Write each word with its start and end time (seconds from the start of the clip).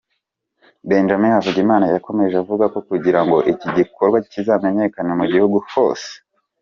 Benjamin 0.89 1.33
Havugimana 1.35 1.85
yakomeje 1.93 2.35
avuga 2.43 2.65
ko 2.73 2.79
kugira 2.89 3.19
ngo 3.25 3.37
iki 3.51 3.67
gikorwa 3.77 4.17
kizamenyekane 4.31 5.11
mu 5.19 5.25
gihugu 5.31 5.57
hose 5.73 6.09